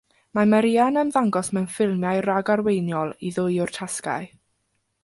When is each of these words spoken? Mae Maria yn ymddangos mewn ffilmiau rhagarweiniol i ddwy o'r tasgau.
Mae 0.37 0.47
Maria 0.53 0.87
yn 0.91 0.97
ymddangos 1.01 1.51
mewn 1.57 1.69
ffilmiau 1.75 2.25
rhagarweiniol 2.27 3.17
i 3.31 3.35
ddwy 3.39 3.63
o'r 3.69 3.77
tasgau. 3.79 4.29